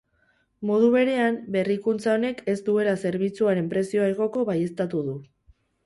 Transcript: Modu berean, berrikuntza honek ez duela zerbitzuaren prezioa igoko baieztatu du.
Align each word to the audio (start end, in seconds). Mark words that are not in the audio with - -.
Modu 0.69 0.87
berean, 0.95 1.37
berrikuntza 1.57 2.11
honek 2.15 2.43
ez 2.55 2.57
duela 2.71 2.97
zerbitzuaren 3.05 3.71
prezioa 3.77 4.13
igoko 4.17 4.51
baieztatu 4.53 5.09
du. 5.13 5.21